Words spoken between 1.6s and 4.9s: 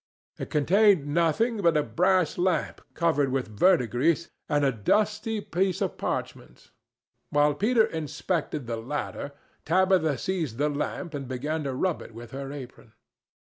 but a brass lamp covered with verdigris, and a